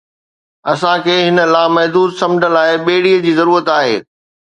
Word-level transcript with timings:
اسان 0.71 0.97
کي 1.05 1.15
هن 1.27 1.37
لامحدود 1.53 2.11
سمنڊ 2.19 2.43
لاءِ 2.57 2.83
ٻيڙيءَ 2.87 3.17
جي 3.25 3.39
ضرورت 3.41 3.75
آهي 3.79 3.97